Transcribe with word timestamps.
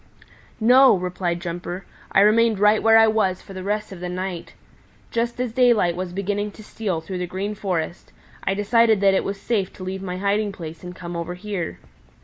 "No," 0.59 0.95
replied 0.97 1.39
Jumper. 1.41 1.85
"I 2.11 2.21
remained 2.21 2.57
right 2.57 2.81
where 2.81 2.97
I 2.97 3.05
was 3.07 3.39
for 3.43 3.53
the 3.53 3.61
rest 3.61 3.91
of 3.91 3.99
the 3.99 4.09
night. 4.09 4.55
Just 5.11 5.39
as 5.39 5.53
daylight 5.53 5.95
was 5.95 6.11
beginning 6.11 6.49
to 6.53 6.63
steal 6.63 7.01
through 7.01 7.19
the 7.19 7.27
Green 7.27 7.53
Forest, 7.53 8.11
I 8.43 8.55
decided 8.55 8.99
that 9.01 9.13
it 9.13 9.23
was 9.23 9.39
safe 9.39 9.71
to 9.73 9.83
leave 9.83 10.01
my 10.01 10.17
hiding 10.17 10.53
place 10.53 10.83
and 10.83 10.95
come 10.95 11.15
over 11.15 11.35
here. 11.35 11.77